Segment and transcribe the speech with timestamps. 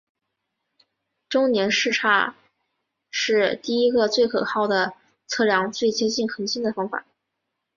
[1.29, 2.35] 周年视差
[3.11, 4.93] 是第一个最可靠的
[5.27, 7.05] 测量最接近恒星的方法。